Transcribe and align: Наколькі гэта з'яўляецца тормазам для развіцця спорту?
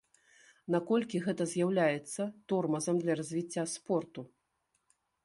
Наколькі 0.75 1.19
гэта 1.25 1.45
з'яўляецца 1.51 2.21
тормазам 2.53 2.95
для 3.05 3.13
развіцця 3.21 3.63
спорту? 3.75 4.21